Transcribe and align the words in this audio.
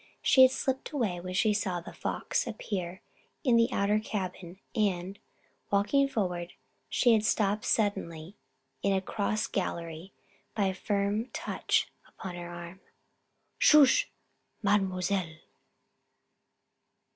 She 0.23 0.41
had 0.41 0.49
slipped 0.49 0.89
away 0.93 1.19
when 1.19 1.35
she 1.35 1.53
saw 1.53 1.79
The 1.79 1.93
Fox 1.93 2.47
appear 2.47 3.01
in 3.43 3.55
the 3.55 3.69
outer 3.71 3.99
cabin 3.99 4.57
and, 4.75 5.19
walking 5.69 6.07
forward, 6.07 6.53
had 6.91 7.03
been 7.03 7.21
stopped 7.21 7.65
suddenly 7.65 8.35
in 8.81 8.93
a 8.93 9.01
cross 9.01 9.45
gallery 9.45 10.11
by 10.55 10.65
a 10.65 10.73
firm 10.73 11.27
touch 11.33 11.87
upon 12.07 12.33
her 12.33 12.49
arm. 12.49 12.79
"Sh! 13.59 14.05
Mademoiselle!" 14.63 15.35